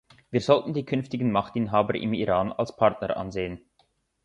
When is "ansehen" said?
3.17-3.61